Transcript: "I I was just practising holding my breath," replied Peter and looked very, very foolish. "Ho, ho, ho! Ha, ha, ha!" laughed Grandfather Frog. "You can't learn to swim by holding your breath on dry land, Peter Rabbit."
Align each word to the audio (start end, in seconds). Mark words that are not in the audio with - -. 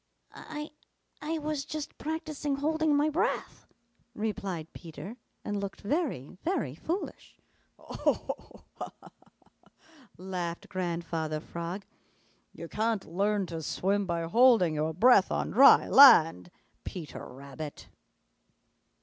"I 0.33 0.71
I 1.21 1.37
was 1.37 1.63
just 1.63 1.95
practising 1.99 2.55
holding 2.55 2.95
my 2.95 3.07
breath," 3.11 3.67
replied 4.15 4.73
Peter 4.73 5.15
and 5.45 5.59
looked 5.59 5.81
very, 5.81 6.39
very 6.41 6.73
foolish. 6.73 7.37
"Ho, 7.77 7.93
ho, 7.93 8.13
ho! 8.39 8.63
Ha, 8.77 8.91
ha, 8.99 9.09
ha!" 9.21 9.69
laughed 10.17 10.69
Grandfather 10.69 11.39
Frog. 11.39 11.85
"You 12.51 12.67
can't 12.67 13.05
learn 13.13 13.45
to 13.45 13.61
swim 13.61 14.07
by 14.07 14.23
holding 14.23 14.73
your 14.73 14.91
breath 14.95 15.31
on 15.31 15.51
dry 15.51 15.87
land, 15.87 16.49
Peter 16.83 17.23
Rabbit." 17.23 17.87